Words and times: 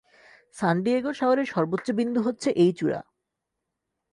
সান 0.55 0.75
Diego 0.83 1.11
শহরের 1.13 1.47
সর্বোচ্চ 1.53 1.87
বিন্দু 1.91 2.19
হচ্ছে 2.21 2.49
এই 2.63 2.71
চূড়া। 2.79 3.01